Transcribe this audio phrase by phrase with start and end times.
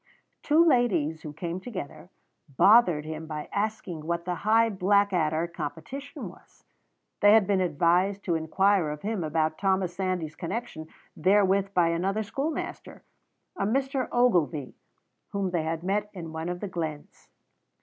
[0.41, 2.09] Two ladies, who came together,
[2.57, 6.63] bothered him by asking what the Hugh Blackadder competition was.
[7.19, 12.23] They had been advised to inquire of him about Thomas Sandys's connection therewith by another
[12.23, 13.03] schoolmaster,
[13.55, 14.09] a Mr.
[14.11, 14.73] Ogilvy,
[15.33, 17.29] whom they had met in one of the glens.